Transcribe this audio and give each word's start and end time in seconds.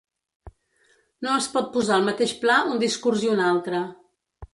No 1.27 1.35
es 1.41 1.49
pot 1.57 1.69
posar 1.75 1.93
al 1.97 2.07
mateix 2.07 2.33
pla 2.45 2.55
un 2.71 2.81
discurs 2.85 3.27
i 3.29 3.31
un 3.35 3.43
altre. 3.51 3.83